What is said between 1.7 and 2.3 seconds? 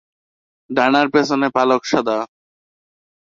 সাদা।